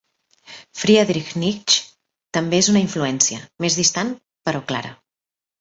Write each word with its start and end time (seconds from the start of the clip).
Friedrich 0.79 1.29
Nietzsche 1.41 1.85
també 2.39 2.63
és 2.63 2.71
una 2.73 2.83
influència, 2.87 3.45
més 3.67 3.81
distant, 3.85 4.13
però 4.49 4.67
clara. 4.73 4.97